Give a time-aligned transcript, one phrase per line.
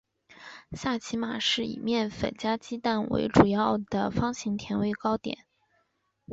[0.71, 5.45] 萨其马是一种以面粉加鸡蛋为主要原料的方形甜味糕点。